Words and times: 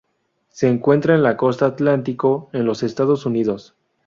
Se 0.49 0.67
encuentra 0.67 1.13
en 1.13 1.21
la 1.21 1.37
costa 1.37 1.67
atlántico 1.67 2.49
en 2.53 2.65
los 2.65 2.81
Estados 2.81 3.27
Unidos. 3.27 3.75